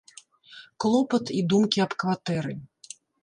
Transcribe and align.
Клопат 0.85 1.25
і 1.39 1.45
думкі 1.53 1.83
аб 1.87 1.91
кватэры. 2.05 2.57